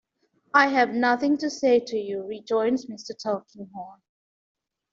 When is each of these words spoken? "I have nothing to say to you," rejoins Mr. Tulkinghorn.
"I 0.55 0.69
have 0.69 0.95
nothing 0.95 1.37
to 1.37 1.49
say 1.51 1.79
to 1.79 1.95
you," 1.95 2.23
rejoins 2.25 2.87
Mr. 2.87 3.15
Tulkinghorn. 3.15 4.01